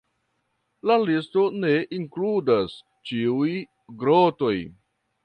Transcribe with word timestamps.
La 0.91 0.95
listo 1.01 1.43
ne 1.65 1.69
inkludas 1.97 2.79
ĉiuj 3.11 3.51
grotoj. 4.05 4.57